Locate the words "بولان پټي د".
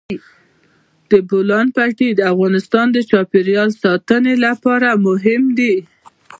1.29-2.21